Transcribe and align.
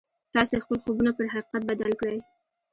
تاسې 0.33 0.55
خپل 0.63 0.77
خوبونه 0.83 1.11
پر 1.17 1.25
حقيقت 1.33 1.61
بدل 1.69 1.91
کړئ. 1.99 2.17